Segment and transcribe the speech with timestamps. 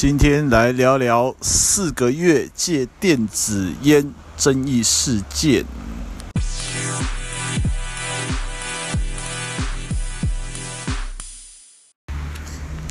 [0.00, 5.62] 今天来聊聊四个月戒电子烟争议事件。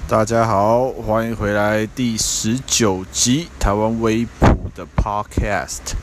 [0.07, 5.95] 大家好，欢迎回来第十九集台湾微普的 Podcast。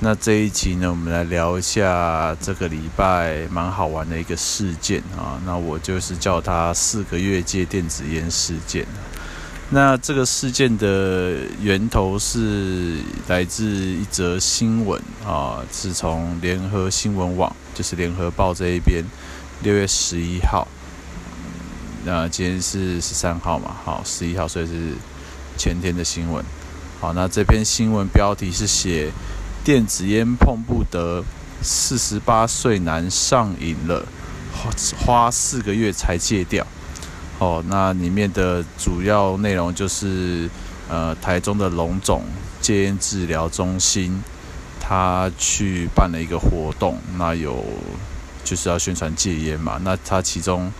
[0.00, 5.38] 那这一集呢，我们来聊一下这个礼拜蛮好玩的一个事件啊。
[5.44, 8.86] 那我就是叫它四个月戒电子烟事件。
[9.70, 19.04] 那这个事件的源头是来自一则新闻啊，是从联合新闻网，就是联合报这一边，
[19.62, 20.68] 六月十一号，
[22.04, 24.94] 那今天是十三号嘛，好，十一号，所以是
[25.58, 26.44] 前天的新闻。
[27.00, 29.10] 好，那这篇新闻标题是写
[29.64, 31.24] 电子烟碰不得，
[31.60, 34.06] 四十八岁男上瘾了，
[35.04, 36.64] 花四个月才戒掉。
[37.38, 40.48] 哦，那里面的主要内容就是，
[40.88, 42.22] 呃，台中的龙总
[42.62, 44.22] 戒烟治疗中心，
[44.80, 47.62] 他去办了一个活动，那有
[48.42, 50.72] 就是要宣传戒烟嘛，那他其中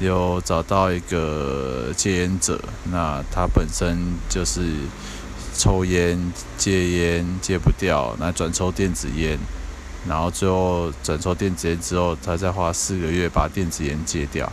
[0.00, 3.96] 有找到一个戒烟者，那他本身
[4.28, 4.60] 就是
[5.56, 9.38] 抽烟、戒烟戒不掉，那转抽电子烟，
[10.08, 14.50] 然后最后转抽电子烟之后，他再花四个月把电子烟戒掉。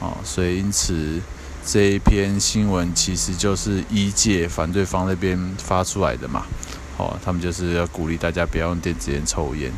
[0.00, 1.20] 哦，所以因此
[1.66, 6.46] 这一篇新闻其实就是医界反对方那边发出来的嘛。
[6.96, 9.72] 哦，他们就是要鼓励大家不要用电子烟抽烟。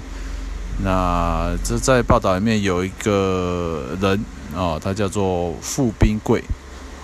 [0.83, 6.43] 那这在报道里面有一个人哦，他叫做傅彬贵。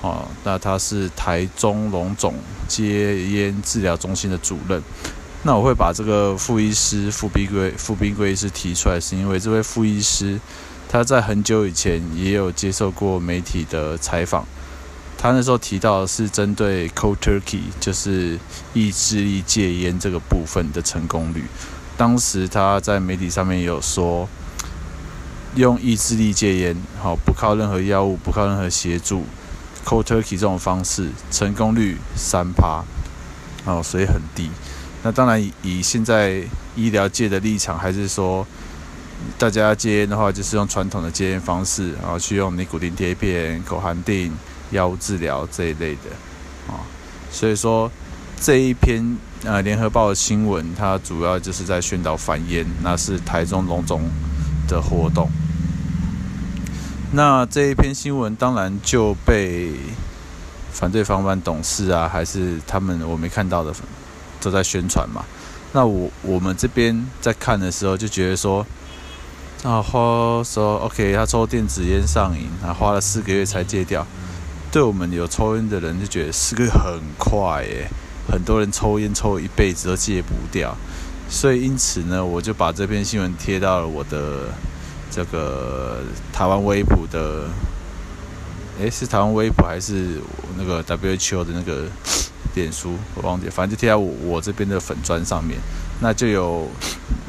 [0.03, 2.35] 哦，那他是台中龙总
[2.69, 4.83] 戒烟治疗中心的主任。
[5.43, 10.39] 那我会把这个傅医师傅冰贵傅冰贵医师提出来，是因为这位傅医师。
[10.89, 14.47] 他在很久以前也有接受过媒体的采访，
[15.19, 18.39] 他那时候提到是针对 Cold Turkey，就是
[18.73, 21.45] 意志力戒烟这个部分的成功率。
[21.97, 24.29] 当时他在媒体上面有说，
[25.57, 29.25] 用意志力戒烟，好，不靠任何药物，不靠任何协助
[29.85, 32.85] ，Cold Turkey 这种方式成功率三趴，
[33.65, 34.51] 哦，所以很低。
[35.03, 36.45] 那当然以现在
[36.77, 38.47] 医疗界的立场，还是说。
[39.39, 44.33] 大家戒烟的话，就是用传统的戒烟方式，然后去用尼古丁贴片、口含定、
[44.71, 46.11] 药物治疗这一类的，
[46.69, 46.81] 啊，
[47.31, 47.91] 所以说
[48.41, 54.09] 这一篇呃联合报的新闻，它主要就是在宣导反烟，那是台中龙总
[54.69, 55.31] 的活动。
[57.13, 59.73] 那这一篇新闻当然就被
[60.73, 63.73] 反对方办董事啊，还是他们我没看到的
[64.41, 65.25] 都在宣传嘛。
[65.73, 68.65] 那我我们这边在看的时候就觉得说。
[69.63, 74.07] 然后说，OK，他抽电子烟上瘾，他花了四个月才戒掉。
[74.71, 77.89] 对我们有抽烟的人就觉得四个月很快耶，
[78.31, 80.77] 很多人抽烟抽一辈子都戒不掉。
[81.29, 84.45] 所以因此呢，我就把这篇新闻贴到了我的
[85.11, 86.03] 这个
[86.33, 87.49] 台湾微普的，
[88.79, 90.21] 诶，是台湾微普还是
[90.57, 91.87] 那个 WHO 的那个
[92.55, 92.95] 脸书？
[93.15, 95.59] 我忘记，反正就贴在我我这边的粉砖上面。
[96.01, 96.69] 那就有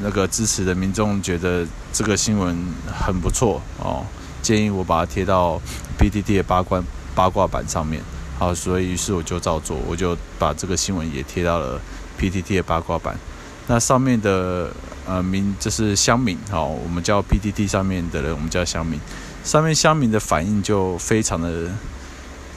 [0.01, 2.55] 那个支持的民众觉得这个新闻
[2.85, 4.05] 很不错哦，
[4.41, 5.59] 建议我把它贴到
[5.97, 6.83] PTT 的八卦
[7.15, 8.01] 八卦版上面。
[8.37, 11.81] 好，所以于是我就照做，我就把这个新闻也贴到了
[12.19, 13.17] PTT 的八卦版。
[13.65, 14.69] 那上面的
[15.07, 18.99] 呃民就是乡民，好，我们叫 PTT 上面的人，我们叫乡民。
[19.43, 21.71] 上面乡民的反应就非常的，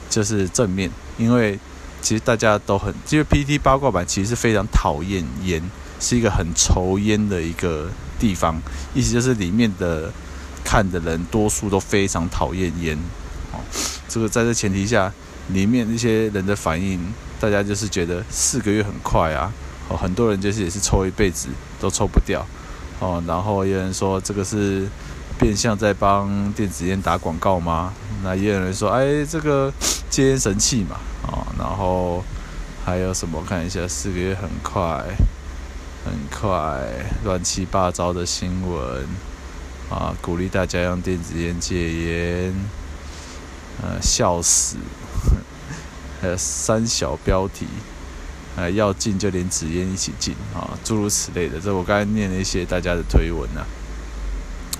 [0.09, 1.57] 就是正面，因为
[2.01, 5.63] 其实大家都很，因为 P T 八卦版其实是非常讨厌烟。
[6.01, 7.87] 是一个很抽烟的一个
[8.19, 8.59] 地方，
[8.93, 10.11] 意思就是里面的
[10.63, 12.97] 看的人多数都非常讨厌烟。
[13.53, 13.61] 哦，
[14.09, 15.13] 这个在这前提下，
[15.49, 16.99] 里面那些人的反应，
[17.39, 19.53] 大家就是觉得四个月很快啊。
[19.87, 21.47] 哦，很多人就是也是抽一辈子
[21.79, 22.45] 都抽不掉。
[22.99, 24.87] 哦，然后有人说这个是
[25.37, 27.93] 变相在帮电子烟打广告吗？
[28.23, 29.71] 那也有人说，哎，这个
[30.09, 30.97] 戒烟神器嘛。
[31.27, 32.23] 哦，然后
[32.83, 33.43] 还有什么？
[33.47, 35.03] 看一下，四个月很快。
[36.11, 36.81] 很快，
[37.23, 39.07] 乱七八糟的新闻
[39.89, 40.13] 啊！
[40.21, 42.53] 鼓励大家用电子烟戒烟，
[43.81, 44.75] 呃，笑死！
[46.21, 47.65] 还有三小标题，
[48.57, 51.61] 呃、要禁就连纸烟一起禁啊，诸如此类的。
[51.61, 53.63] 这我刚才念了一些大家的推文啊，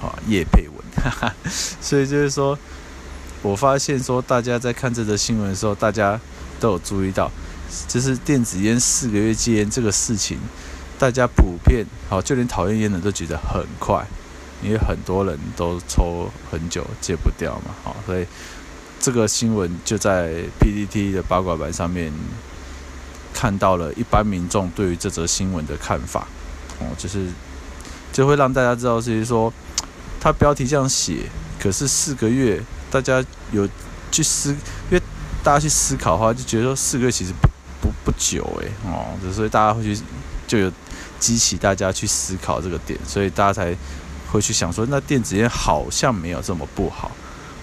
[0.03, 1.33] 啊，叶佩文，哈哈。
[1.79, 2.59] 所以就是说，
[3.41, 6.19] 我发现说，大家在看这则新闻的时候，大家
[6.59, 7.31] 都有注意到，
[7.87, 10.37] 就是电子烟四个月戒烟这个事情。
[11.01, 14.05] 大家普遍好，就连讨厌烟的都觉得很快，
[14.61, 18.25] 因为很多人都抽很久戒不掉嘛，好，所以
[18.99, 22.13] 这个新闻就在 PTT 的八卦版上面
[23.33, 26.27] 看到了一般民众对于这则新闻的看法，
[26.77, 27.25] 哦，就是
[28.13, 29.51] 就会让大家知道，就是说，
[30.19, 31.23] 他标题这样写，
[31.59, 32.61] 可是四个月，
[32.91, 33.67] 大家有
[34.11, 35.01] 去思，因为
[35.43, 37.49] 大家去思考的话，就觉得说四个月其实不
[37.81, 39.99] 不不久诶，哦，所以大家会去
[40.45, 40.71] 就有
[41.21, 43.73] 激起大家去思考这个点，所以大家才
[44.29, 47.09] 会去想说，那电子烟好像没有这么不好，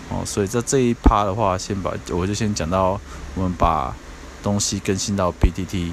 [0.08, 2.98] 哦，所以在这一趴的话，先把我就先讲到
[3.34, 3.94] 我们把。
[4.40, 5.90] 东西更新到 PTT，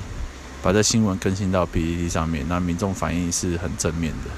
[0.61, 4.29] 把这新闻更新到 PTT 上面，那民众反应是很正面的。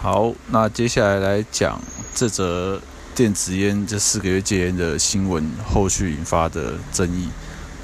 [0.00, 1.80] 好，那接下来来讲
[2.14, 2.80] 这则
[3.12, 7.28] 电子烟这四个月戒烟的新闻后续引发的争议。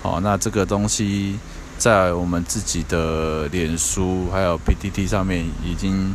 [0.03, 1.37] 好，那这个东西
[1.79, 6.15] 在我们自己的脸书还有 PTT 上面已经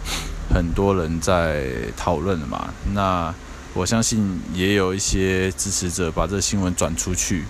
[0.54, 1.66] 很多人在
[1.96, 2.74] 讨论了嘛？
[2.94, 3.34] 那
[3.74, 7.46] 我相信也有一些支持者把这新闻转出去，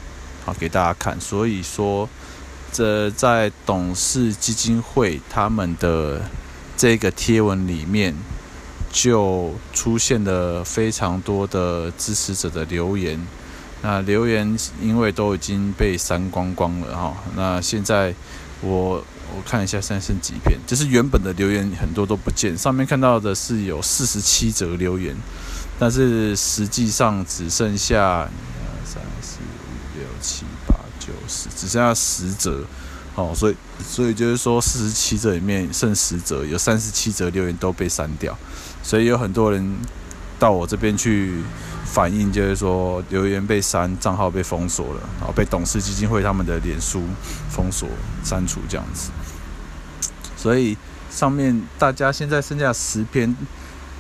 [0.46, 1.20] 好给大家看。
[1.20, 2.08] 所以说，
[2.72, 6.22] 这在董事基金会他们的
[6.78, 8.14] 这个贴文里面，
[8.92, 13.26] 就出现了非常多的支持者的留言。
[13.82, 17.14] 那留言因为都已经被删光光了哈。
[17.36, 18.14] 那现在
[18.62, 25.16] 我我看一下，现在剩几篇，就是原本的留言很多都不见，上面看到的是有四十七则留言。
[25.80, 32.64] 但是实际上只剩下一二三四五六七八九十，只剩下十则，
[33.16, 38.38] 哦，所以所以就是说四十七则里面剩十则，有三十七则留言都被删掉，
[38.84, 39.76] 所以有很多人
[40.38, 41.42] 到我这边去
[41.94, 47.04] 反映，就是说留言被删，账号被封锁了，然后被董事基金会他们的脸书
[47.50, 47.90] 封锁
[48.24, 49.12] 删除这样子，
[50.38, 50.78] 所以
[51.10, 53.36] 上面大家现在剩下十篇。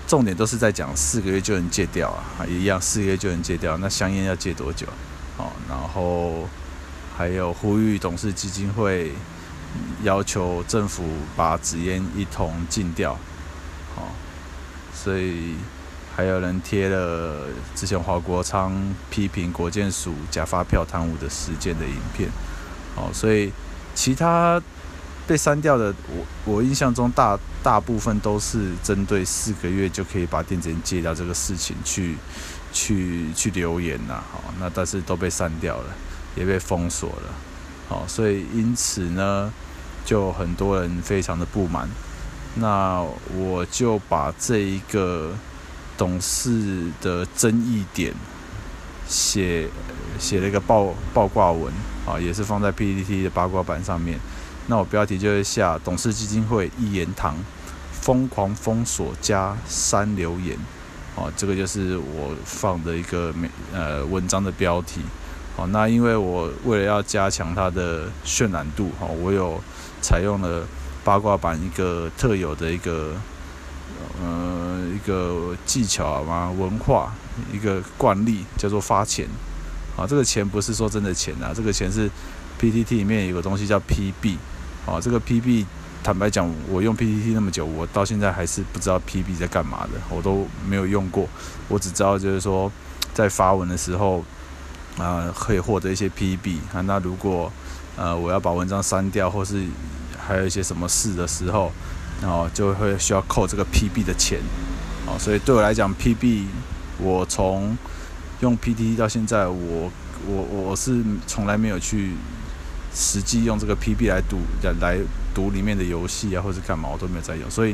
[0.07, 3.77] 重点都是在讲四个月就能戒掉啊，一样四个月就能戒掉。
[3.77, 4.85] 那香烟要戒多久？
[5.37, 6.49] 哦，然后
[7.15, 9.13] 还有呼吁董事基金会
[10.03, 11.05] 要求政府
[11.37, 13.13] 把纸烟一同禁掉。
[13.95, 14.11] 哦，
[14.93, 15.55] 所以
[16.21, 18.71] 还有人贴了之前华国昌
[19.09, 22.29] 批评国建署假发票贪污的事件的影片。
[22.95, 23.51] 哦，所以
[23.95, 24.61] 其他。
[25.27, 26.25] 被删掉的，我
[26.55, 32.17] 我印象中大大部分都是针对四个月就可以把电子烟戒掉这个事情去
[32.73, 35.85] 去去留言呐，好，那但是都被删掉了，
[36.35, 37.29] 也被封锁了，
[37.87, 39.53] 好，所以因此呢，
[40.03, 41.87] 就很多人非常的不满，
[42.55, 43.01] 那
[43.37, 45.31] 我就把这一个
[46.01, 48.11] 董事的争议点
[49.07, 49.69] 写
[50.17, 51.71] 写了一个报报挂文，
[52.07, 54.19] 啊，也是放在 PTT 的八卦版上面。
[54.65, 57.37] 那我标题就是下董事基金会一言堂，
[57.91, 60.57] 疯狂封锁加删留言，
[61.15, 65.01] 哦，这个就是我放的一个美呃文章的标题，
[65.55, 69.61] 哦，那因为我为了要加强它的渲染度，哈，我有
[70.01, 70.65] 采用了
[71.03, 73.13] 八卦版一个特有的一个
[74.21, 77.13] 呃一个技巧嘛，文化
[77.53, 79.27] 一个惯例叫做发钱，
[79.97, 82.09] 啊，这个钱不是说真的钱啊，这个钱是
[82.59, 84.37] PTT 里面有个东西叫 PB。
[84.83, 85.63] 啊，这个 PB，
[86.03, 91.29] 坦白讲，我用 PTT 那么久，我到现在还是不知道 PB 在干嘛的，我都没有用过。
[91.67, 92.69] 我只知道就是说，
[93.13, 94.25] 在发文的时候，
[94.97, 96.81] 啊、可以获得一些 PB 啊。
[96.81, 97.53] 那如果
[97.95, 99.67] 呃我要把文章删掉，或是
[100.19, 101.71] 还有一些什么事的时候，
[102.21, 104.39] 然后就会需要扣这个 PB 的钱。
[105.07, 106.45] 哦，所以对我来讲，PB，
[106.99, 107.77] 我从
[108.41, 109.91] 用 PT 到现在，我
[110.27, 112.11] 我我是从来没有去。
[112.93, 114.39] 实际用这个 PB 来读
[114.81, 114.97] 来
[115.33, 117.49] 读里面的游戏啊，或者干嘛，我都没有在用。
[117.49, 117.73] 所以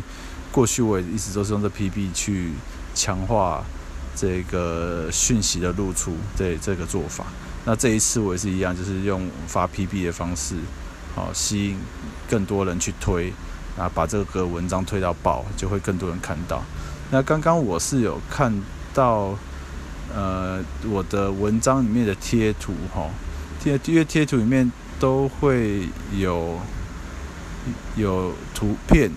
[0.51, 2.51] 过去我也一直都是用这 PB 去
[2.93, 3.63] 强化
[4.15, 7.25] 这个讯息的露出，这这个做法。
[7.65, 10.53] 那这一次我也是一样，就是用发 PB 的方式，
[11.15, 11.79] 好吸引
[12.29, 13.33] 更多人去推，
[13.77, 16.63] 然后把这个文章推到爆，就会更多人看到。
[17.11, 18.53] 那刚刚我是有看
[18.93, 19.37] 到，
[20.13, 23.09] 呃，我的文章里面的贴图哈，
[23.61, 24.71] 贴因为贴图里面。
[24.99, 26.59] 都会有
[27.95, 29.11] 有图片，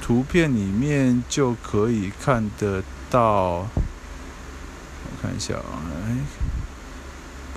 [0.00, 3.66] 图片里面就可以看得到。
[3.66, 3.68] 我
[5.20, 6.16] 看一下啊，哎，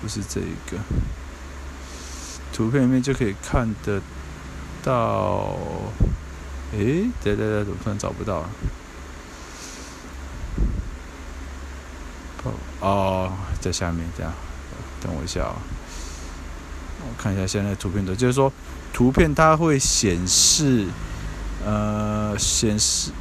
[0.02, 0.78] 不是这一个，
[2.52, 4.02] 图片里面就可以看得
[4.84, 5.56] 到。
[6.72, 8.50] 诶，对对对，怎么突然找不到了？
[12.80, 14.32] 哦，在下面这样，
[15.02, 15.56] 等我一下啊。
[17.02, 18.52] 我看一下现在图片的，就是说，
[18.94, 20.88] 图片它会显示，
[21.66, 23.12] 呃，显示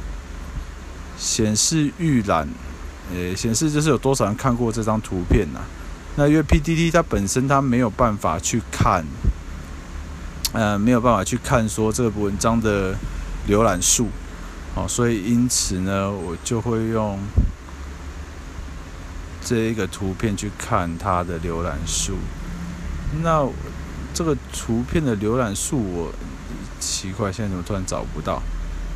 [1.17, 2.47] 显示预览，
[3.13, 5.65] 诶，显示就是有多少人看过这张图片呐、啊？
[6.15, 9.03] 那因为 PTT 它本身它没有办法去看，
[10.53, 12.95] 呃，没有办法去看说这个文章的
[13.47, 14.07] 浏览数，
[14.75, 17.19] 哦，所以因此呢，我就会用
[19.45, 22.17] 这一个图片去看它的浏览数。
[23.23, 23.47] 那
[24.13, 26.11] 这个图片的浏览数，我
[26.79, 28.41] 奇怪，现在怎么突然找不到？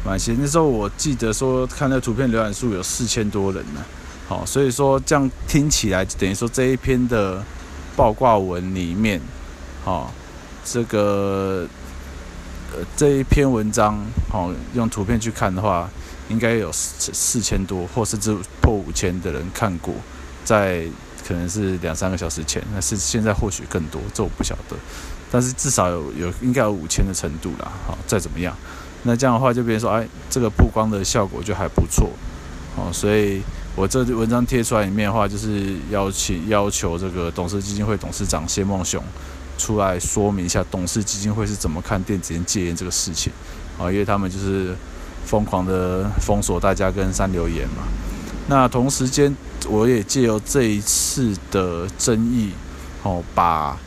[0.05, 3.81] 蛮闲，那时候我记得说看那图片浏览数有四千多人呢。
[4.27, 7.43] 好，所以说这样听起来就等于说这一篇的
[7.95, 9.21] 爆挂文里面，
[9.83, 10.13] 好，
[10.65, 11.67] 这个
[12.73, 15.89] 呃这一篇文章，好用图片去看的话，
[16.29, 19.93] 应该有四四千多，或甚至破五千的人看过，
[20.43, 20.83] 在
[21.27, 24.75] 可能是两三个小时前，那是现在或许更多，这我不晓得，
[25.31, 27.71] 但是至少有有应该有五千的程度啦。
[27.85, 28.55] 好，再怎么样，
[29.03, 32.09] 那这样的话就变成说，哎，这个曝光的效果就还不错，
[32.75, 33.41] 好，所以。
[33.75, 39.03] 我这文章贴出来里面的话，就是邀请要求这个董事基金会董事长谢孟雄
[39.57, 43.31] 出来说明一下董事基金会是怎么看电子烟戒烟这个事情
[43.77, 44.75] 啊，因为他们就是
[45.25, 47.83] 疯狂的封锁大家跟三留言嘛。
[48.47, 49.35] 那同时间，
[49.69, 52.51] 我也借由这一次的争议，
[53.03, 53.77] 哦，把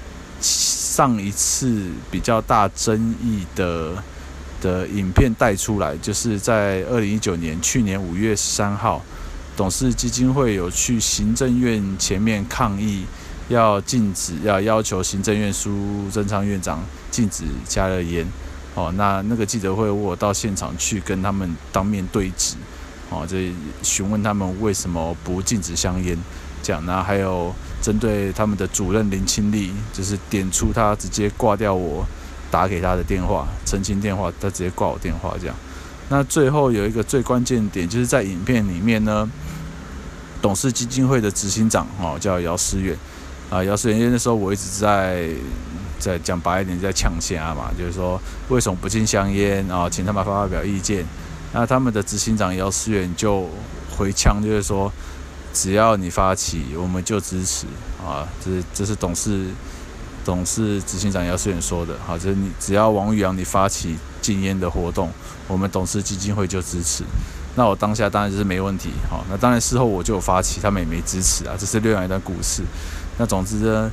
[0.40, 3.92] 上一次比较大争议的
[4.60, 9.02] 的影片带出来，就是在二零一九年去年五月三号。
[9.56, 13.06] 董事基金会有去行政院前面抗议，
[13.48, 18.26] 要禁止，要要求行政院苏贞昌院长禁止加热烟。
[18.74, 22.56] 哦，那那个记者会我到现场去跟他们当面对质，
[23.08, 23.50] 哦，这
[23.82, 26.18] 询问他们为什么不禁止香烟，
[26.62, 32.04] 这样，那还有针对他们的主任林清利，就是点出他直接挂掉我
[32.50, 35.56] 打给他的电话，澄清电话，他直接挂我电话这样。
[36.08, 39.30] 那最后有一个最关键点，就是在影片里面呢。
[40.42, 42.96] 董事基金会的执行长哦，叫姚思远
[43.48, 45.28] 啊，姚思远，因为那时候我一直在
[45.98, 49.88] 在讲白一点，在呛虾嘛，就是说为什么不禁香烟啊？
[49.88, 51.04] 请他们发表意见。
[51.52, 53.48] 那他们的执行长姚思远就
[53.96, 54.92] 回呛，就是说
[55.54, 57.66] 只要你发起，我们就支持
[58.04, 58.28] 啊。
[58.44, 59.46] 这是这是董事
[60.24, 65.08] 董事执行长姚思远说的，好，就是你只要王宇阳你发起禁烟的活动，
[65.46, 67.04] 我们董事基金会就支持。
[67.54, 72.62] 那我当下当然就是没问题，好，那当然事后我就有发起，他们也没支持啊，这是另外一段故事。
[73.18, 73.90] 那总之呢，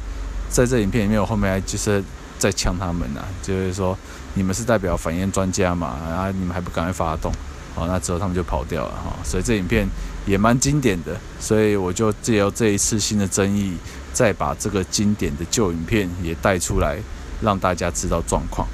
[0.49, 2.03] 在这影片里面，我后面还就是
[2.37, 3.97] 在呛他们呐，就是说
[4.33, 7.31] 你们是代表反烟专家嘛，啊，你们还不赶快发动，
[7.75, 9.87] 好，那之后他们就跑掉了哈，所以这影片
[10.25, 13.75] 也蛮经典的，所以我就借由这一次新的争议，
[14.13, 16.97] 再把这个经典的旧影片也带出来，
[17.41, 18.67] 让大家知道状况。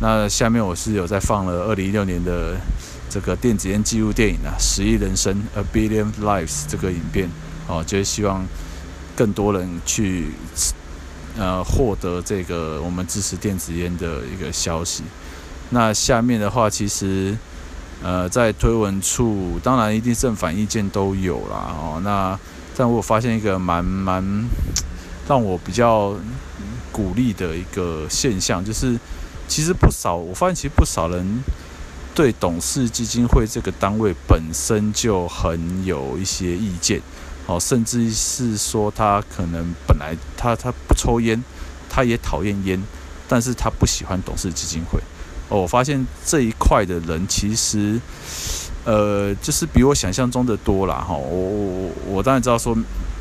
[0.00, 2.56] 那下面我是有在放了二零一六年的。
[3.08, 7.30] 这个电子烟纪录电影啊，《十亿人生》（A Billion Lives） 这个影片，
[7.66, 8.44] 哦，就是希望
[9.16, 10.30] 更多人去
[11.36, 15.02] 呃获得这个我们支持电子烟的一个消息。
[15.70, 17.36] 那下面的话，其实
[18.02, 21.74] 呃在推文处，当然一定正反意见都有啦。
[21.76, 22.00] 哦。
[22.04, 22.38] 那
[22.76, 24.22] 但我发现一个蛮蛮
[25.26, 26.14] 让我比较
[26.92, 28.96] 鼓励的一个现象，就是
[29.48, 31.42] 其实不少，我发现其实不少人。
[32.14, 36.98] 对董事基金会这个单位本身就很有一些意见，
[37.46, 41.42] 哦，甚至是说他可能本来他他不抽烟，
[41.88, 42.82] 他也讨厌烟，
[43.28, 44.98] 但是他不喜欢董氏基金会。
[45.48, 48.00] 哦，我发现这一块的人其实，
[48.84, 50.96] 呃，就是比我想象中的多啦。
[50.96, 51.14] 哈。
[51.14, 52.74] 我我我当然知道说，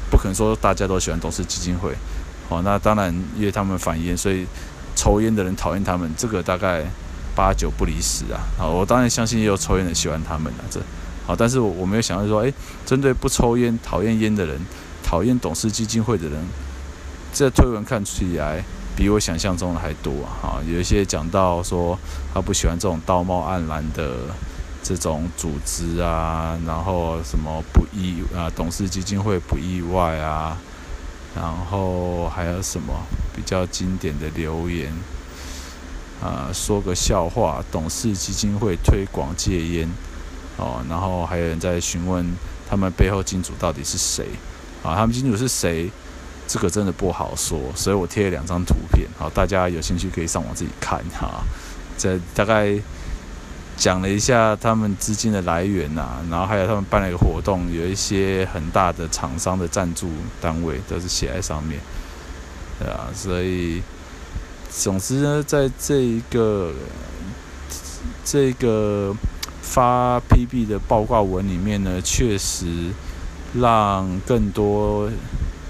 [0.09, 1.95] 不可能说大家都喜欢董氏基金会，
[2.49, 4.45] 哦，那当然因为他们反烟，所以
[4.95, 6.85] 抽烟的人讨厌他们，这个大概。
[7.35, 8.39] 八九不离十啊！
[8.57, 10.79] 好，我当然相信也有抽烟的喜欢他们啊，这
[11.25, 12.53] 好，但是我我没有想到说，哎，
[12.85, 14.59] 针对不抽烟、讨厌烟的人，
[15.03, 16.39] 讨厌董事基金会的人，
[17.33, 18.63] 这推文看起来
[18.95, 20.29] 比我想象中的还多啊！
[20.41, 21.97] 哈，有一些讲到说
[22.33, 24.11] 他不喜欢这种道貌岸然的
[24.83, 30.57] 这种组织啊，然后什么不意啊，董事基金会不意外啊，
[31.35, 32.93] 然后还有什么
[33.35, 34.93] 比较经典的留言？
[36.23, 39.89] 啊，说个笑话，董事基金会推广戒烟，
[40.57, 42.25] 哦，然后还有人在询问
[42.69, 44.25] 他们背后金主到底是谁，
[44.83, 45.89] 啊，他们金主是谁？
[46.47, 51.43] 这个真的不好说，所以我贴了两张图片，好，大家有兴趣可以上网自己看哈。
[51.97, 52.77] 这大概
[53.75, 60.09] 讲了一下他们资金的来源呐，然后还有他们办了一个活动，有一些很大的厂商的赞助
[60.39, 61.79] 单位都是写在上面，
[62.79, 63.81] 对啊，所以。
[64.77, 66.73] 总之呢，在这一个
[68.25, 69.15] 这个
[69.65, 72.91] 发 PB 的报告文里面呢，确实
[73.55, 75.09] 让更多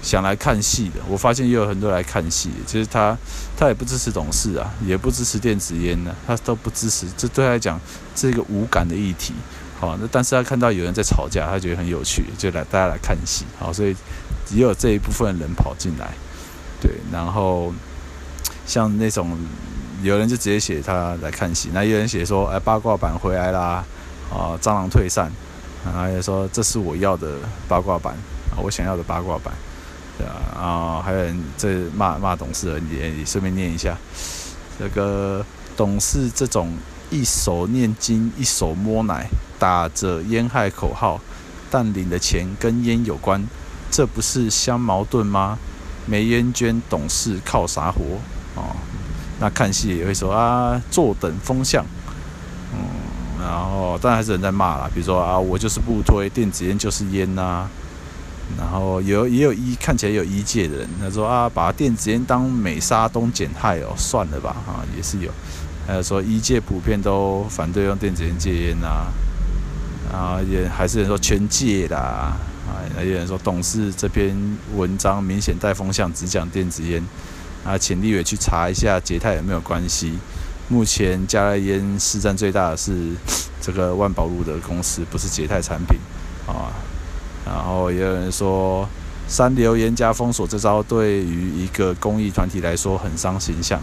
[0.02, 1.00] 想来看戏的。
[1.08, 3.16] 我发现也有很多来看戏，其实他
[3.56, 7.06] 他也不支持董事啊，也不支持电子烟呢、啊，他都不支持。
[7.16, 7.80] 这对他来讲
[8.14, 9.32] 是一个无感的议题。
[9.80, 13.44] 好，那但是他看到有人在吵架，他觉得很有趣，就来大家来看戏。
[13.58, 13.96] 好，所以
[14.52, 16.12] 也有这一部分人跑进来。
[16.80, 17.72] 对，然后
[18.66, 19.36] 像那种
[20.06, 23.84] 有人就直接写他来看戏，那有人写说，哎，八卦版回来啦，
[24.30, 25.28] 啊，蟑螂退散，
[25.84, 28.14] 然后也说这是我要的八卦版，
[28.56, 29.52] 我想要的八卦版，
[30.16, 30.24] 对
[30.56, 33.98] 啊，还有人这骂骂董事，也也顺便念一下，
[34.78, 35.44] 这个
[35.76, 36.72] 董事这种
[37.10, 41.20] 一手念经一手摸奶，打着烟害口号，
[41.68, 43.44] 但领的钱跟烟有关，
[43.90, 45.58] 这不是相矛盾吗？
[46.06, 48.00] 没烟捐，董事靠啥活？
[49.38, 51.84] 那看戏也会说啊，坐等风向。
[52.72, 52.78] 嗯，
[53.40, 57.68] 然后当然还是人在骂啦，比如说啊，我就是不推电子烟就是烟呐、
[58.58, 65.30] 然后有也有一看起来有医界的人，他说啊，把电子烟当美沙东减害哦，算了吧啊，也是有。
[65.86, 69.06] 还有说医界普遍都反对用电子烟戒烟呐，
[70.12, 72.36] 啊，也还是人说全戒啦。
[72.66, 74.36] 啊，有人说董事这篇
[74.74, 77.00] 文章明显带风向，只讲电子烟。
[77.66, 80.16] 啊，请立委去查一下捷泰有没有关系。
[80.68, 83.10] 目前加了烟市占最大的是
[83.60, 85.98] 这个万宝路的公司，不是捷泰产品。
[86.46, 86.70] 啊，
[87.44, 88.88] 然后也有人说
[89.26, 93.80] 三流严加封锁这招对于一个公益团体来说很伤形象。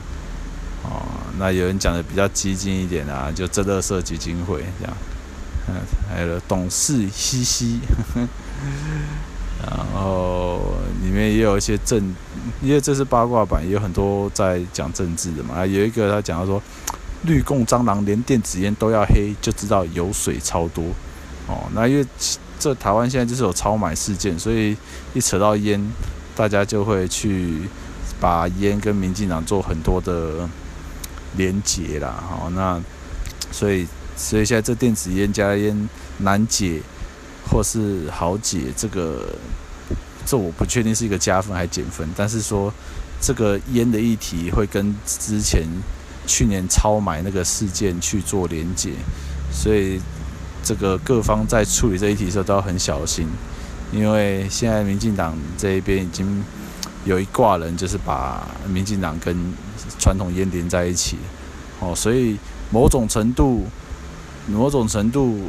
[0.83, 1.03] 啊，
[1.37, 4.93] 那有人讲的比较激进一点啊，就这垃圾基金会这样。
[5.67, 5.75] 嗯，
[6.09, 7.79] 还有董事嘻嘻。
[9.69, 10.59] 然后
[11.01, 12.13] 里面也有一些政，
[12.61, 15.65] 因为这是八卦版，也有很多在讲政治的嘛。
[15.65, 16.61] 有一个他讲到说，
[17.23, 20.83] 绿共蟑螂连电子烟都要黑，就知道油水超多。
[21.47, 22.05] 哦，那因为
[22.59, 24.75] 这台湾现在就是有超买事件，所以
[25.13, 25.81] 一扯到烟，
[26.35, 27.61] 大家就会去
[28.19, 30.49] 把烟跟民进党做很多的
[31.37, 32.23] 连结啦。
[32.29, 32.81] 好，那
[33.51, 36.81] 所以所以现在这电子烟加烟难解。
[37.51, 39.35] 或是好解，这个
[40.25, 42.73] 这我不确定是一个加分还是减分，但是说
[43.21, 45.67] 这个烟的议题会跟之前
[46.25, 48.91] 去年超买那个事件去做连结，
[49.51, 49.99] 所以
[50.63, 53.27] 这个各方在处理这一题的时候都要很小心，
[53.91, 56.43] 因为现在民进党这一边已经
[57.05, 59.35] 有一挂人就是把民进党跟
[59.99, 61.17] 传统烟连在一起，
[61.79, 62.37] 哦，所以
[62.71, 63.65] 某种程度，
[64.47, 65.39] 某种程度。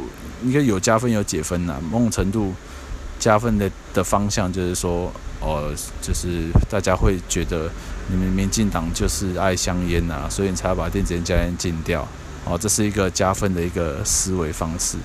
[0.43, 2.53] 应该有加分有减分呐，某种程度
[3.19, 7.69] 加分的的方向就是说，哦，就是大家会觉得
[8.09, 12.07] 你们民进党就是爱香烟呐，所以你才要把电子烟加烟禁掉，
[12.45, 14.97] 哦，这是一个加分的一个思维方式。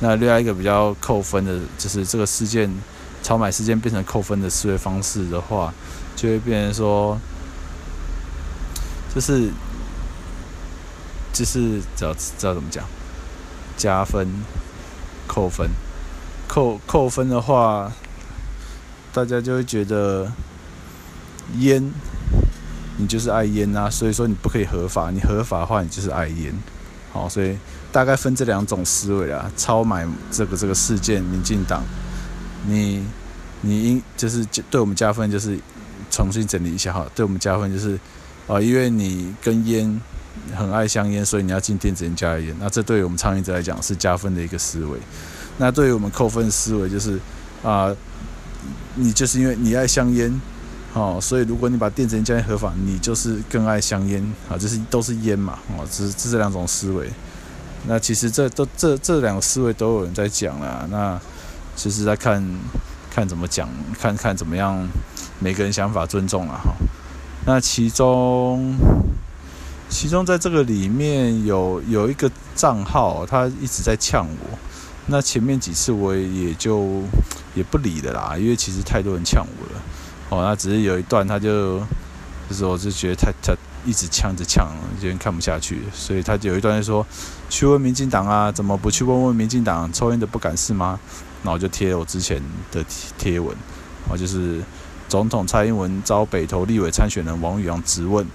[0.00, 2.70] 那另外一个比较扣分的，就是这个事件
[3.22, 5.72] 超买事件变成扣分的思维方式的话，
[6.14, 7.18] 就会变成说，
[9.14, 9.50] 就是
[11.32, 12.84] 就是知道知道怎么讲。
[13.76, 14.26] 加分、
[15.28, 15.70] 扣分、
[16.48, 17.92] 扣扣分的话，
[19.12, 20.32] 大家就会觉得
[21.58, 21.92] 烟，
[22.96, 26.52] 你就是爱烟啊，所以说你不可以合法，你合法的话，你就是爱烟。
[27.12, 27.56] 好，所以
[27.92, 29.48] 大概分这两种思维啊。
[29.56, 31.84] 超买这个这个事件，民进党，
[32.66, 33.04] 你
[33.60, 35.58] 你应就是对我们加分，就是
[36.10, 37.06] 重新整理一下哈。
[37.14, 37.98] 对我们加分就是
[38.48, 40.00] 啊，因为你跟烟。
[40.54, 42.54] 很爱香烟，所以你要进电子烟加烟。
[42.60, 44.96] 那这对于我们倡议者来讲是加分的一个思维。
[45.58, 47.20] 那对于我们扣分思维就是
[47.62, 47.94] 啊、
[48.94, 50.40] 你就是因为你爱香烟，
[50.94, 57.10] 哦，所以如果你把电子烟加烟合法，你就是更爱香烟啊，就是都是烟嘛，哦，这是这两种思维。
[57.86, 60.86] 那其实这都这这两个思维都有人在讲了。
[60.90, 61.20] 那
[61.76, 62.42] 其实在看
[63.10, 63.68] 看怎么讲，
[64.00, 64.88] 看看怎么样，
[65.40, 66.72] 每个人想法尊重了哈。
[67.44, 68.76] 那其中。
[69.90, 74.58] 其中在这个里面有有一个账号，他一直在呛我。
[75.08, 77.02] 那前面几次我也就
[77.54, 79.82] 也不理的啦，因为其实太多人呛我了。
[80.28, 81.78] 哦，那只是有一段他就
[82.48, 87.06] 就是我就觉得他他一直呛着呛，有点看不下去，所以他有一段就说
[87.48, 91.00] 去问民进党啊，怎么不去问问民进党抽烟的不敢是吗？
[91.42, 92.84] 那我就贴我之前的
[93.16, 93.56] 贴文，
[94.08, 94.62] 哦，就是
[95.08, 98.26] 总统蔡英文遭北投立委参选人王宇阳质问。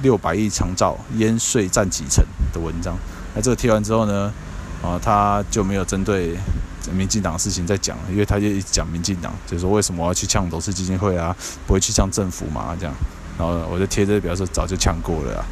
[0.00, 2.98] 六百亿长照烟税占几成的文章，
[3.36, 4.34] 那这个贴完之后呢，
[4.82, 6.36] 啊，他就没有针对
[6.92, 11.34] 民进党的事情在讲，因为他就一直讲民进党，就是说为什么我要去呛董事基金会啊，
[11.66, 12.94] 不会去呛政府嘛，这样，
[13.38, 15.44] 然后我就贴这表示早就呛过了啊，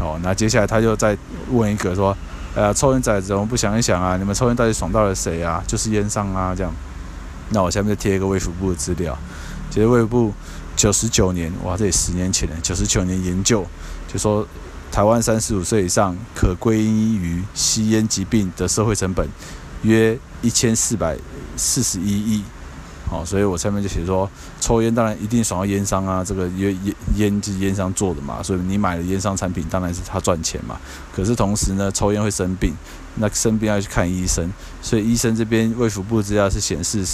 [0.00, 1.18] 哦，那接下来他就再
[1.50, 2.16] 问一个说，
[2.54, 4.16] 呃，抽烟仔怎么不想一想啊？
[4.16, 5.62] 你们抽烟到底爽到了谁啊？
[5.66, 6.72] 就是烟商啊，这样，
[7.50, 9.16] 那我下面就贴一个卫福部的资料。
[9.70, 10.32] 其实卫福部
[10.76, 13.66] 九十九年，哇，这也十年前了，九十九年研究
[14.06, 14.46] 就说，
[14.98, 19.28] 台湾三十五岁以上可归因于吸烟疾病的社会成本
[19.82, 21.16] 约一千四百
[21.56, 22.42] 四十一亿。
[23.08, 24.28] 好，所以我下面就写说，
[24.60, 30.76] 抽烟当然一定爽到烟商啊，这个烟烟烟是烟商做的嘛，所以你买了烟商产品，当然是他赚钱嘛。
[31.14, 32.72] 可是同时呢，抽烟会生病，
[33.20, 37.04] 那生病要去看医生，所以医生这边卫福部资料是显示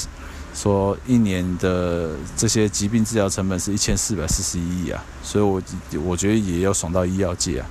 [0.54, 5.60] 说，一年的这些疾病治疗成本是一千四百四十一亿啊，所以我
[6.04, 7.66] 我觉得也要爽到医药界啊，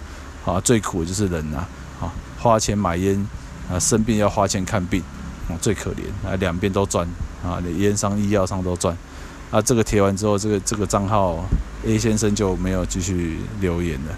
[0.46, 1.66] 啊，最苦的就是人呐，
[2.02, 3.28] 啊，花钱买烟
[3.72, 5.02] 啊，生病要花钱看病，
[5.50, 7.08] 啊，最可怜啊，两边都赚。
[7.44, 8.98] 啊，你烟商、医药商都赚。
[9.52, 11.44] 啊，这个贴完之后，这个这个账号
[11.86, 14.16] A 先生就没有继续留言了。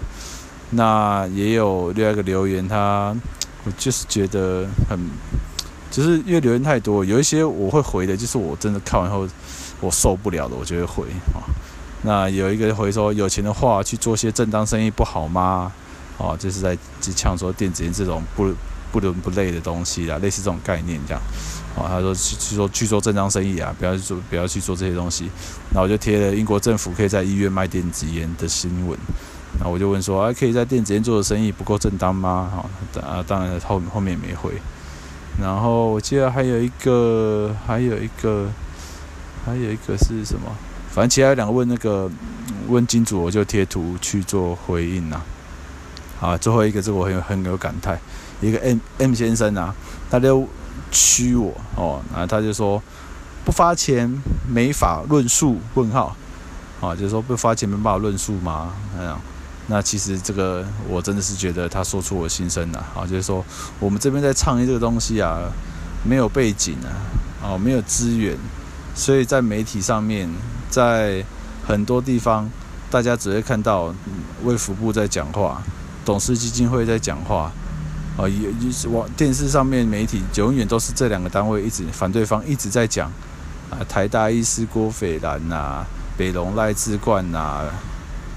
[0.70, 3.12] 那也有另外一个留言，他
[3.64, 4.96] 我就是觉得很，
[5.96, 9.26] 就是因为留言太多，有一些我会回的，就是我真的看完后
[9.80, 11.40] 我受不了的，我就会回啊。
[12.02, 15.72] 那有一个回说，有钱的话去做些正当生意不好吗？
[16.18, 18.52] 哦，就是在就呛说电子烟这种不
[18.92, 21.22] 不伦不类的东西啦，类似这种概念这样。
[21.76, 25.30] 哦，他说去去做去做正当生意啊，不要做不要去做这些东西。
[25.72, 28.98] 那我就贴了英国政府可以在医院卖电子烟的新闻。
[29.58, 32.50] 那我就问说，啊，可以在电子烟做的生意不够正当吗？
[32.54, 34.52] 好，啊，当然后后面没回。
[35.40, 38.48] 然后我记得还有一个，还有一个，
[39.44, 40.50] 还有一个是什么？
[40.90, 42.10] 反正其他两个问那个
[42.68, 45.20] 问金主，我就贴图去做回应呐。
[46.18, 47.96] 好，最后一个这个我很有很有感慨，
[48.40, 49.74] 一个 M M 先生啊，
[50.10, 50.46] 他就。
[50.92, 52.80] 屈我哦，然后他就说
[53.44, 54.08] 不发钱
[54.48, 55.58] 没法论述？
[55.74, 56.14] 问号
[56.80, 58.72] 啊，就是说不发钱没办法论述吗？
[58.96, 59.20] 那样，
[59.68, 63.44] 那其实这个我真的是觉得他说出我心声了啊，就是说
[63.80, 65.50] 我们这边在倡议这个东西啊，
[66.04, 66.90] 没有背景啊，
[67.42, 68.36] 哦，没有资源，
[68.94, 70.30] 所以在媒体上面，
[70.70, 71.24] 在
[71.66, 72.48] 很多地方，
[72.90, 73.92] 大家只会看到
[74.44, 75.60] 卫福部在讲话，
[76.04, 77.50] 董事基金会在讲话。
[78.18, 83.12] 哦，也就是网电视上面媒体永远都是这两个单位一直反对方一直在讲
[83.68, 85.84] 啊，台大医师郭斐然呐，
[86.16, 87.64] 北荣赖志冠呐，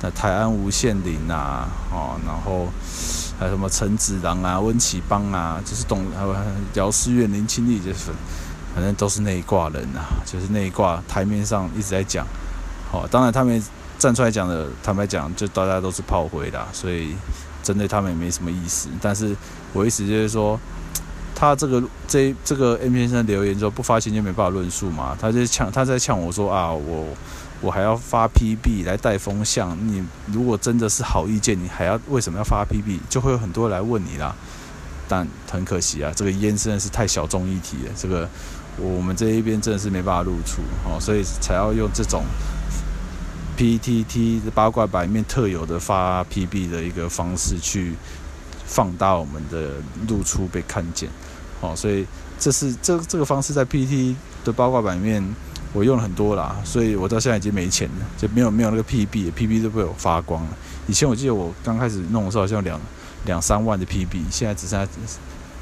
[0.01, 2.67] 那台安吴宪麟呐，哦，然后
[3.39, 6.35] 还有什么陈子郎啊、温启邦啊，就是董还有
[6.73, 8.11] 姚思远、林清丽，就是
[8.73, 12.25] 反正都是那一挂人呐，就是那一挂台面上一直在讲。
[12.91, 13.61] 哦，当然他们
[13.97, 17.15] 站出来讲的，坦白讲，就大家都是炮灰的，所以。
[17.61, 19.35] 针对他们也没什么意思，但是
[19.73, 20.57] 我意思就是说，
[21.35, 27.05] 他这个这这个 M 先生留言之后不发钱就没办法论述嘛，他就呛他在呛我说啊，我
[27.61, 32.99] 我还要发 PB 来带风向，你如果真的是好意见，你还要为什么要发 PB？
[33.09, 34.35] 就会有很多人来问你啦。
[35.07, 38.29] 但很可惜啊，这个烟真的是太小众议题了，这个
[38.77, 42.23] 我们这一边真的是没办法露出哦，所以才要用这种。
[43.57, 47.93] PTT 八卦版面特有的发 PB 的一个方式去
[48.65, 49.71] 放大我们的
[50.07, 51.09] 露出被看见，
[51.59, 52.05] 哦，所以
[52.39, 55.21] 这是这这个方式在 P T 的八卦版面
[55.73, 60.49] 我用了很多啦，所以我到现在已经没钱了，就没有没有那个 PB，PB 都被我发光了。
[60.87, 62.79] 以前我记得我刚开始弄的时候好像两
[63.25, 64.91] 两三万的 PB，现在只剩下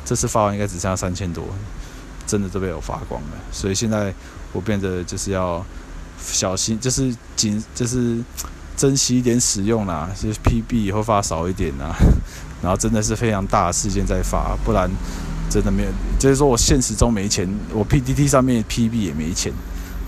[0.06, 1.44] 这次发完应该只剩下三千多，
[2.26, 3.30] 真的都被我发光了。
[3.52, 4.14] 所以现在
[4.54, 5.66] 我变得就是要。
[6.20, 8.18] 小心，就是谨，就是
[8.76, 10.10] 珍惜一点使用啦。
[10.20, 11.96] 就是 PB 以后发少一点啦，
[12.60, 14.90] 然后真的是非常大的事件再发，不然
[15.48, 15.90] 真的没有。
[16.20, 19.54] 就是说我现实中没钱，我 PDT 上面 PB 也没钱，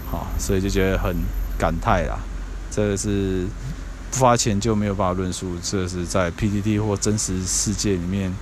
[0.10, 1.16] 好，所以就觉得很
[1.58, 2.18] 感慨啦。
[2.72, 3.46] 这个是
[4.12, 8.34] 不发钱就没有办法论述，这是在 PTT 或真实世界里面，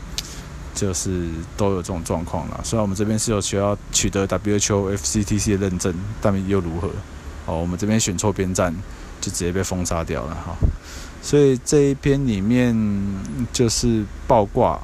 [0.73, 2.59] 就是都有这种状况啦。
[2.63, 6.89] 虽然我们这边是有需要取得 WHO、FCTC 的认证，但又如何？
[7.45, 8.73] 哦，我们这边选错边站，
[9.19, 10.55] 就直接被封杀掉了哈。
[11.21, 12.75] 所以这一篇里面
[13.51, 14.79] 就是爆挂，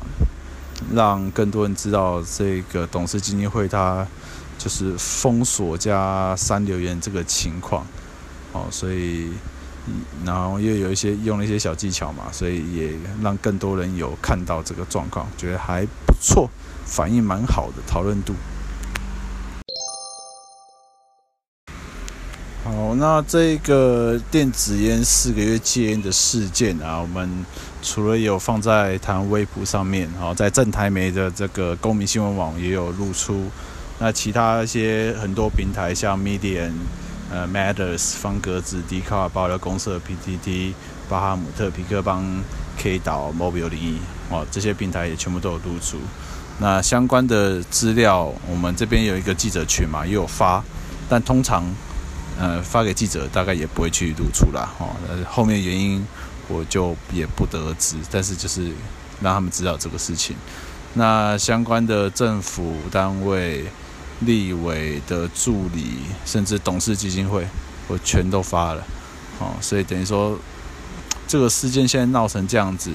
[0.94, 4.06] 让更多人知道这个董事基金会它
[4.58, 7.86] 就是封锁加删留言这个情况。
[8.52, 9.32] 哦，所以
[10.24, 16.48] 然后又有一些用了一些小技巧嘛，所以也让更多人有看到这个状况，觉得还不错，
[16.86, 18.34] 反应蛮好的，讨论度。
[22.64, 27.46] 好，那这个电子烟四个月戒烟的事件啊，我们
[27.82, 33.50] 除了有放在台湾微博上面，好，在正台媒的这个公民新闻网也有露出。
[34.04, 36.74] 那其他一些很多平台，像 Medium、
[37.32, 40.74] 呃 Matters、方格子、迪卡、爆料公社、PTT、
[41.08, 42.44] 巴哈姆特、皮克邦、
[42.78, 43.98] K 岛、Mobile 零一，
[44.30, 45.98] 哦，这些平台也全部都有露出。
[46.60, 50.62] 那相关的资料，我们这边有一个记者群嘛，也有发，
[51.08, 51.64] 但通常。
[52.36, 54.68] 呃发给记者，大概也不会去露出啦。
[54.80, 54.90] 哦，
[55.30, 56.04] 后面原因
[56.48, 58.72] 我就也不得而知，但是就是
[59.22, 60.36] 让他们知道这个事情。
[60.96, 63.66] 那相关的政府单位、
[64.26, 67.48] 立委的助理，甚至董事基金会，
[67.88, 68.84] 我全都发了。
[69.40, 70.38] 哦，所以等于说，
[71.28, 72.92] 这个事件现在闹成这样子，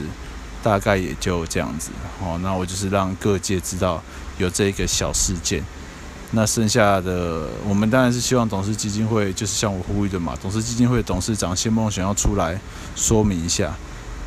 [0.62, 1.90] 大概也就这样子。
[2.20, 4.02] 哦，那我就是让各界知道
[4.38, 5.64] 有这个小事件。
[6.32, 12.60] 那剩下的，我们当然是希望董事基金会，就是像我呼吁的嘛，董事基金会董事长谢孟贤要出来
[12.94, 13.74] 说明一下。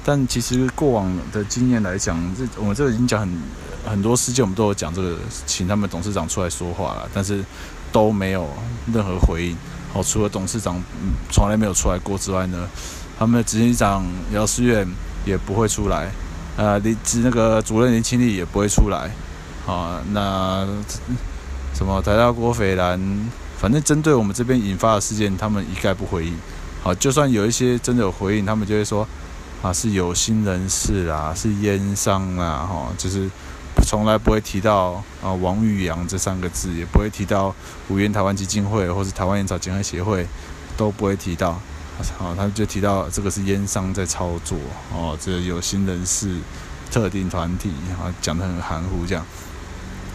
[0.04, 3.30] 但其实过往的经验来讲，这我们这个已经讲很
[3.86, 7.44] 很多事件，我们都有讲这个，请他们董事长出来说话了，但是
[7.92, 8.48] 都没有
[8.94, 9.58] 任何回应。
[9.94, 12.68] 哦，除了董事长嗯从来没有出来过之外呢，
[13.18, 14.88] 他们的执行长姚思远
[15.26, 16.10] 也不会出来，
[16.58, 19.12] 呃，林那个主任林清丽也不会出来。
[19.68, 20.66] 啊，那
[21.74, 23.00] 什么台大郭斐然，
[23.58, 26.34] 反正针对我们这边引发的事件，他们一概不回应。
[26.84, 29.08] 好，就算有一些真的有回应，他们就会说。
[29.62, 33.30] 啊，是有心人士啊，是烟商啊，哈，就是
[33.84, 37.54] 从来不会提到啊王玉阳这三个字，也不会提到
[37.90, 40.26] 五烟台湾基金会或是台湾烟草减害协会，
[40.78, 41.60] 都不会提到。
[42.18, 44.58] 啊，他就提到这个是烟商在操作，
[44.92, 46.36] 哦，这有心人士
[46.90, 49.24] 特定团体，啊，讲得很含糊，这样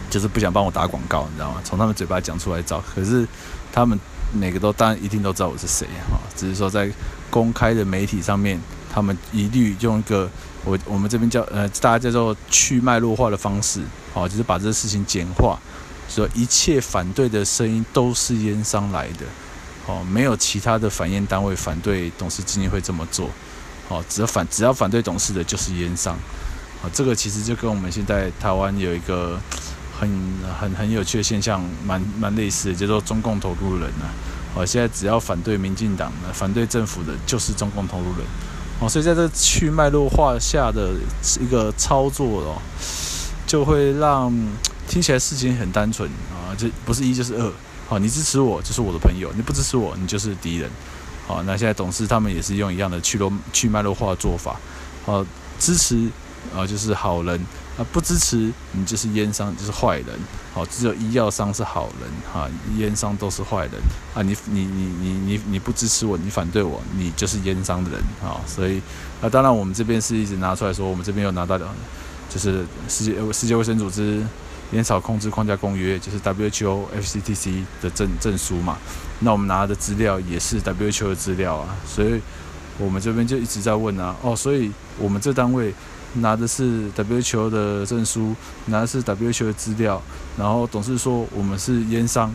[0.09, 1.61] 就是不想帮我打广告，你知道吗？
[1.63, 3.25] 从他们嘴巴讲出来找，可是
[3.71, 3.97] 他们
[4.33, 6.91] 每个都当然一定都知道我是谁，哈，只是说在
[7.29, 8.59] 公开的媒体上面。
[8.89, 10.27] 他们一律用一个
[10.67, 13.81] 我我们这边叫呃大家叫做去脉络化的方式，
[14.13, 15.57] 哦，就是把这个事情简化，
[16.09, 19.25] 说一切反对的声音都是烟商来的，
[19.85, 23.29] 哦，没有其他的反烟单位反对董事基金会这么做，
[23.87, 26.15] 哦，只要反只要反对董事的就是烟商，
[26.83, 29.39] 啊，这个其实就跟我们现在台湾有一个
[29.97, 30.09] 很
[30.59, 34.11] 很很有趣的现象，蛮蛮类似的，叫做中共投入人啊，
[34.53, 38.25] 哦，现在只要反对民进党的、反对政府的，就是中共投入人。
[38.79, 40.91] 哦，所以在这去脉络化下的
[41.41, 42.61] 一个操作哦，
[43.47, 44.31] 就会让
[44.87, 47.51] 听起来事情很单纯啊，就不是一就是二。
[47.89, 50.69] 好，你支持我就是我的朋友，你不支持我你就是敌人。
[51.25, 54.59] 好，那现在董事他们也是用一样的去路去脉络化的做法。
[55.05, 55.25] 好，
[55.57, 56.09] 支持
[56.55, 57.39] 啊就是好人。
[57.77, 60.07] 啊，不支持你就是烟商，就是坏人。
[60.51, 63.73] 好，只有医药商是好人，哈，烟商都是坏人。
[64.15, 68.81] 啊，你你你你你你不支持我，你反对我，你就是烟商的人，啊，所以
[69.21, 71.67] 啊，当然我们这边是一直拿出来说，我们这边有拿到的，
[72.27, 74.23] 就是世界世界卫生组织
[74.71, 78.79] 烟草控制框架公约，就是 WHO FCTC 的证证书嘛。
[79.19, 82.19] 那我们拿的资料也是 WHO 的资料啊，所以
[82.79, 85.71] 我们这边就一直在问啊，哦，所以我们这单位。
[86.21, 90.01] 拿的是 WHO 的证书，拿的是 WHO 的资料，
[90.37, 92.33] 然后董事说我们是烟商，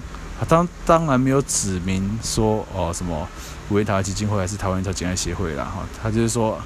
[0.49, 3.29] 当当然没有指明说哦什么
[3.71, 6.59] 维塔基金会还是台湾烟草减害协会啦哈，他就是说，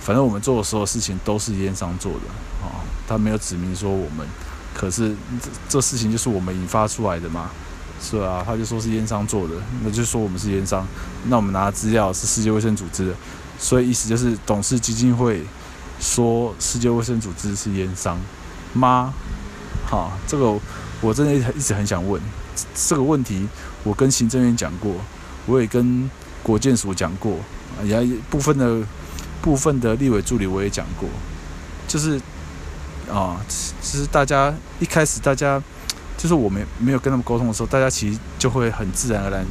[0.00, 2.20] 反正我们做的所有事情都是烟商做的
[2.64, 4.26] 啊，他没有指明说我们，
[4.74, 7.50] 可是这这事情就是我们引发出来的嘛，
[8.00, 10.86] 是啊，他就说是烟商做的，那就说我们是烟商，
[11.26, 13.14] 那我们拿的资料是世界卫生组织的，
[13.58, 15.44] 所以意思就是董事基金会。
[16.00, 18.18] 说世界卫生组织是烟商
[18.72, 19.12] 吗？
[19.86, 20.58] 好，这个
[21.00, 22.20] 我真的一直很想问
[22.74, 23.46] 这个问题。
[23.82, 24.94] 我跟行政院讲过，
[25.46, 26.08] 我也跟
[26.42, 27.36] 国健署讲过，
[27.82, 28.80] 也部分的
[29.42, 31.08] 部分的立委助理我也讲过，
[31.88, 32.20] 就是
[33.10, 35.62] 啊，其实大家一开始大家
[36.16, 39.44] 就是我没没有跟他们沟通的时候，大家其实就会很自然而然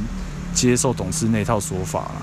[0.54, 2.22] 接受董事那套说法了。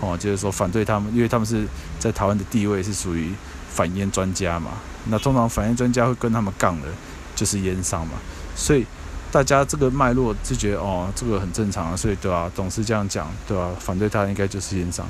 [0.00, 1.66] 哦，就是说反对他们，因为他们是
[1.98, 3.32] 在台湾的地位是属于。
[3.76, 4.70] 反烟专家嘛，
[5.10, 6.88] 那通常反烟专家会跟他们杠的，
[7.34, 8.14] 就是烟商嘛，
[8.56, 8.86] 所以
[9.30, 12.50] 大家这个脉络就觉得哦，这个很正常啊，所以对吧？
[12.56, 13.70] 董事这样讲，对吧？
[13.78, 15.06] 反对他应该就是烟商，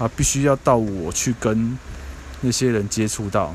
[0.00, 1.78] 啊，必须要到我去跟
[2.40, 3.54] 那些人接触到，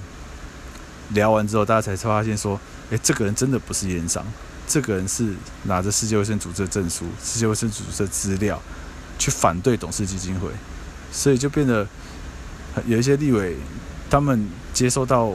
[1.10, 2.58] 聊完之后，大家才发现说，
[2.92, 4.24] 诶，这个人真的不是烟商，
[4.66, 8.62] 这个人是拿着世界卫生组织的证书、世界卫生组织的资料
[9.20, 10.48] 去反对董事基金会，
[11.12, 11.86] 所以就变得
[12.88, 13.58] 有一些立委。
[14.10, 15.32] 他们接收到，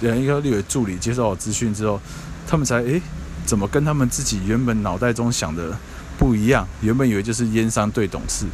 [0.00, 2.00] 人，一个立委助理接收到资讯之后，
[2.46, 3.00] 他们才诶，
[3.44, 5.76] 怎么跟他们自己原本脑袋中想的
[6.18, 6.66] 不一样？
[6.80, 8.46] 原本以为就是烟商对董事，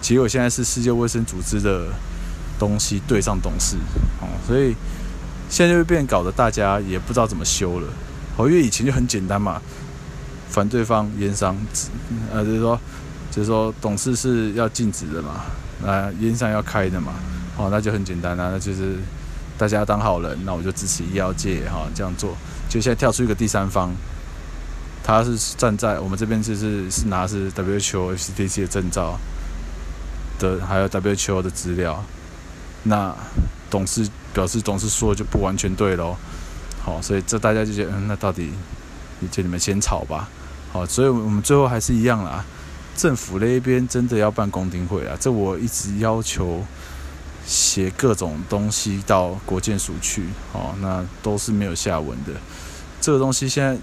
[0.00, 1.88] 结果现在是世界卫生组织的
[2.58, 3.76] 东西对上董事，
[4.20, 4.74] 哦，所以
[5.48, 7.88] 现在就会变搞得大家也不知道怎么修了。
[8.36, 9.60] 哦，因为以前就很简单嘛，
[10.48, 11.56] 反对方烟商，
[12.32, 12.80] 呃，就是说，
[13.30, 15.44] 就是说董事是要禁止的嘛，
[15.82, 17.12] 那烟商要开的嘛。
[17.60, 18.96] 哦，那就很简单啦，那就是
[19.58, 22.34] 大家当好人，那我就支持医药界哈这样做。
[22.68, 23.92] 就现在跳出一个第三方，
[25.04, 29.18] 他是站在我们这边，就是是拿是 WHO FCTC 的证照
[30.38, 32.02] 的，还有 WHO 的资料。
[32.84, 33.14] 那
[33.68, 36.16] 董事表示，董事说就不完全对喽。
[36.82, 38.50] 好，所以这大家就觉得，嗯，那到底
[39.30, 40.28] 就你们先吵吧。
[40.72, 42.42] 好，所以我们最后还是一样啦。
[42.96, 46.64] 政府那边真的要办公听会啊，这我一直要求
[47.50, 50.28] 写各种东西到国建署去。
[50.52, 52.32] 好，那都是没有下文的。
[53.00, 53.76] 这个东西现在。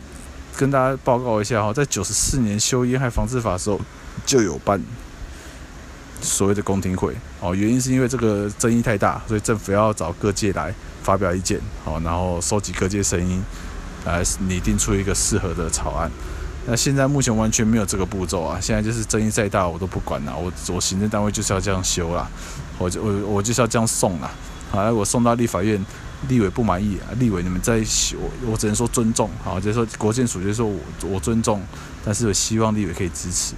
[0.56, 3.80] 跟大家报告一下哈，在九十四年修烟害防治法的时候，
[4.26, 4.82] 就有办
[6.20, 7.54] 所谓的公听会哦。
[7.54, 13.44] 原因是因为这个争议太大，所以政府要找各界来发表意见，好，然后收集各界声音，
[14.04, 16.10] 来拟定出一个适合的草案。
[16.68, 18.60] 那现在目前完全没有这个步骤啊！
[18.62, 22.30] 现在就是争议再大，我都不管了，我我行政单位就是要这样修啦，
[22.78, 24.30] 我就我我就是要这样送啦。
[24.70, 25.84] 好，我送到立法院。
[26.28, 27.14] 立委不满意啊！
[27.20, 27.78] 立委你们在
[28.16, 31.62] 我，我只能说尊重，好，就是说国建署就是说我我尊重，
[32.04, 33.54] 但是我希望立委可以支持。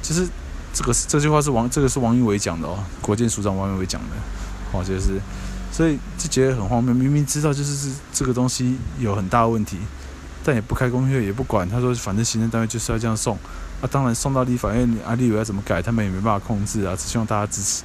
[0.00, 0.26] 就是
[0.72, 4.16] 这个这句话是王，这个是王英伟讲的哦，国建署长王英伟讲的，
[4.72, 5.20] 好，就是
[5.70, 9.76] 所以就觉得很荒谬，明明知道就是这个东西有很大问题，
[10.48, 11.68] 但也不开公会，也不管。
[11.68, 13.36] 他说反正行政单位就是要这样送，
[13.82, 17.82] 啊，当然送到立法院，啊，立委要怎么改，他们也没办法控制啊，只希望大家支持。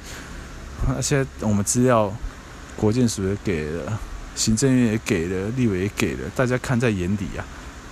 [0.88, 2.10] 那现在我们资料
[2.74, 4.00] 国建署也给了。
[4.34, 7.44] 行政院也给了，立委也给了，大家看在眼里啊。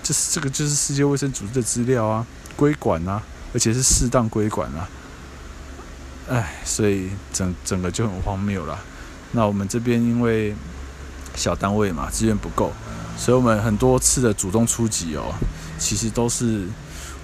[0.03, 4.89] 就是这个，就是世界卫生组织的资料啊，归管啊，而且是适当归管啊。
[6.31, 8.79] 哎，所以整整个就很荒谬了。
[9.33, 10.55] 那我们这边因为
[11.35, 12.73] 小单位嘛，资源不够，
[13.23, 15.33] 所以我们很多次的主动出击哦，
[15.79, 16.67] 其实都是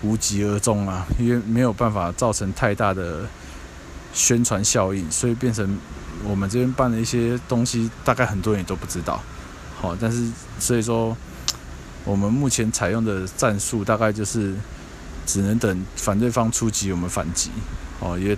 [0.03, 3.27] 无疾而终啊，因为没有办法造成太大的
[4.15, 5.77] 宣传效应，所以变成。
[6.25, 9.23] 我们这边办的一些东西，大概很多人也都不知道。
[9.81, 11.17] 好，但是所以说，
[12.05, 14.53] 我们目前采用的战术大概就是，
[15.25, 17.53] 只能等反对方出击，我们反击。
[18.01, 18.37] 哦，因为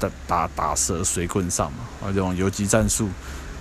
[0.00, 3.10] 打打打蛇随棍上嘛，啊，这种游击战术。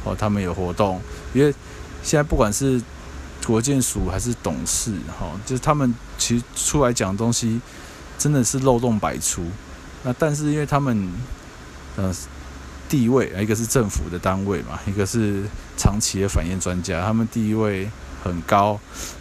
[0.05, 1.01] 哦，他们有活动，
[1.33, 1.53] 因为
[2.01, 2.81] 现在不管是
[3.45, 7.59] 国建署还是董事，哈，就是他们其实出来讲东西，
[8.17, 9.43] 真的是漏洞百出。
[10.03, 11.11] 那但是因为他们，
[11.95, 12.13] 呃。
[12.89, 15.43] 地位，一个是政府的单位嘛，一个是
[15.77, 17.89] 长期的反验专家，他们地位
[18.21, 18.77] 很高，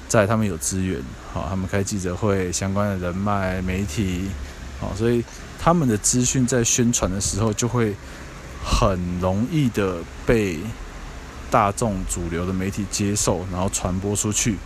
[0.08, 1.00] 在他们有资源，
[1.32, 4.28] 好，他们开记者会，相关的人脉、媒体，
[4.80, 5.22] 好，所以
[5.56, 7.94] 他们的资讯在宣传的时候就会
[8.64, 10.58] 很容易的被
[11.50, 14.56] 大众主流的媒体接受，然后传播出去。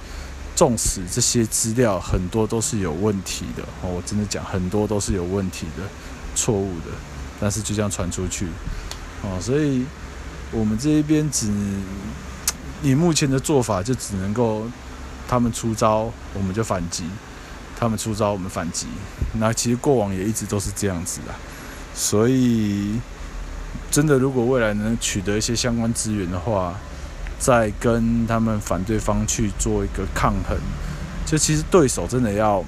[0.57, 5.83] 纵使这些资料很多都是有问题的，哦，我真的讲很多都是有问题的、
[6.37, 6.92] 错误的，
[7.40, 8.47] 但是就这样传出去。
[9.23, 9.85] 哦，所以
[10.53, 11.53] 我们这一边只
[12.85, 14.64] 以 目前的做法，就只能够
[15.27, 17.03] 他们出招，我们就反击；
[17.77, 18.87] 他们出招，我们反击。
[19.33, 21.35] 那其实过往也一直都是这样子的。
[21.97, 23.01] 所以，
[23.94, 26.74] 真的，如果未来能取得一些相关资源的话，
[27.38, 30.59] 再跟他们反对方去做一个抗衡，
[31.24, 32.64] 就其实对手真的要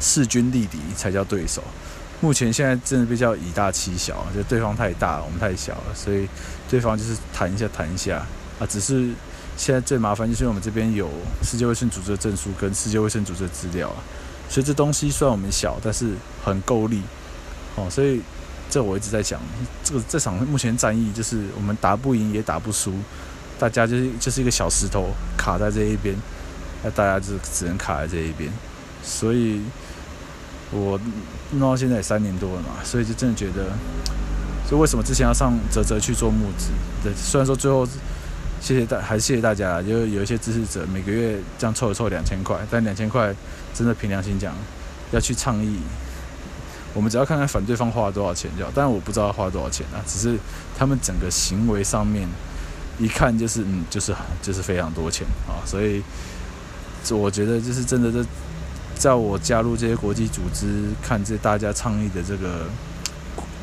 [0.00, 1.62] 势均力敌才叫对手。
[2.22, 6.26] 目前现在真的比较以大欺小，就对方太大，我们太小了，所以
[6.70, 8.26] 对方就是谈一下谈一下
[8.58, 8.64] 啊。
[8.66, 9.10] 只是
[9.58, 11.10] 现在最麻烦就是我们这边有
[11.42, 14.00] 世界卫生组织的证书跟世界卫生组织的资料啊，
[14.48, 17.02] 所以这东西虽然我们小，但是很够力
[17.76, 17.90] 哦。
[17.90, 18.22] 所以
[18.74, 19.40] 这我一直在讲，
[19.84, 22.92] 这个这场目前战役就是我们打不赢也打不输，
[23.56, 26.16] 大家就是就是一个小石头卡在这一边，
[26.82, 28.50] 那大家就只能卡在这一边，
[29.04, 29.60] 所以。
[30.72, 30.98] 我
[31.52, 33.66] 弄到现在也三年多了嘛，所以就真的觉得，
[34.68, 36.70] 所以为什么之前要上泽泽去做募资？
[37.00, 37.86] 对，虽然说最后
[38.60, 43.32] 谢谢大，还是谢谢大家，就有一些支持者每个月这样凑一凑两千块，但两千块
[43.72, 44.52] 真的凭良心讲，
[45.12, 45.78] 要去倡议，
[46.94, 50.38] 我们只要看看反对方花了多少钱就好，但我不知道花多少钱啊，只是
[50.78, 52.26] 他们整个行为上面
[52.98, 56.02] 一看就是嗯，就是就是非常多钱啊，所以
[57.10, 58.24] 我觉得就是真的这。
[58.96, 62.66] 在我加入这些国际组织，看这大家倡议的这个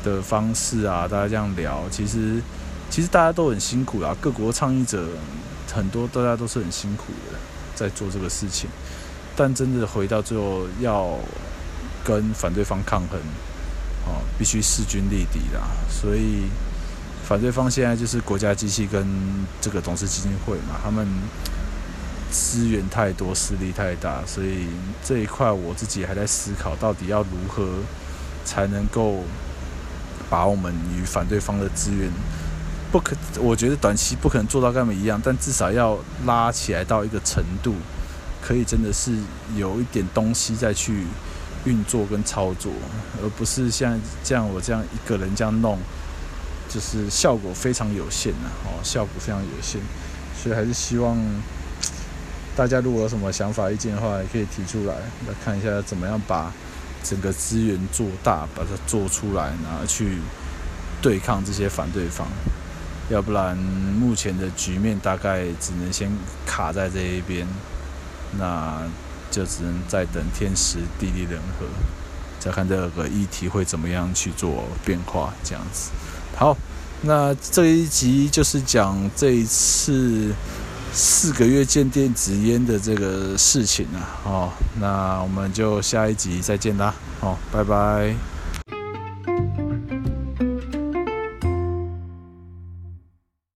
[0.04, 2.38] 的方式啊，大家这样聊，其实
[2.90, 4.14] 其实大家都很辛苦啊。
[4.20, 5.02] 各国倡议者
[5.72, 7.38] 很多，大家都是很辛苦的
[7.74, 8.68] 在做这个事情。
[9.34, 11.18] 但真的回到最后要
[12.04, 13.18] 跟反对方抗衡，
[14.06, 15.68] 哦，必须势均力敌啦。
[15.88, 16.44] 所以
[17.24, 19.06] 反对方现在就是国家机器跟
[19.60, 21.06] 这个董事基金会嘛，他们。
[22.34, 24.66] 资源太多，势力太大，所以
[25.04, 27.68] 这一块我自己还在思考，到底要如何
[28.42, 29.22] 才能够
[30.30, 32.10] 把我们与反对方的资源
[32.90, 37.74] 不可，我觉得短期不可能做到跟他们一样，但至少要拉起来到一个程度，
[38.40, 39.12] 可以真的是
[39.54, 41.04] 有一点东西再去
[41.64, 42.72] 运作跟操作，
[43.22, 45.78] 而不是像这样我这样一个人这样弄，
[46.68, 49.80] 就是效果非常有限呐，哦，效果非常有限，
[50.36, 51.16] 所以还是希望
[52.56, 54.94] 大家如果有什么想法意见的话，也可以提出来，
[55.28, 56.52] 来看一下怎么样把
[57.02, 60.18] 整个资源做大，把它做出来，然后去
[61.00, 62.26] 对抗这些反对方。
[63.10, 66.10] 要不然，目前的局面大概只能先
[66.46, 67.46] 卡在这一边，
[68.38, 68.80] 那
[69.32, 71.66] 就只能再等天时地利人和，
[72.38, 75.90] 再看这个议题会怎么样去做变化，这样子。
[76.36, 76.56] 好，
[77.00, 80.32] 那这一集就是讲这一次
[80.92, 84.20] 四个月禁电子烟的这个事情啊。
[84.24, 86.94] 哦，那我们就下一集再见啦。
[87.20, 88.31] 好，拜拜。